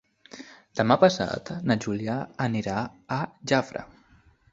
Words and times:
Demà 0.77 0.95
passat 1.01 1.51
na 1.71 1.77
Júlia 1.85 2.15
anirà 2.47 2.79
a 3.17 3.21
Jafre. 3.53 3.85